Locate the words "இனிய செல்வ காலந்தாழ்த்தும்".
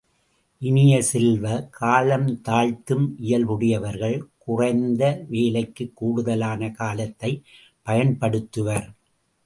0.61-3.05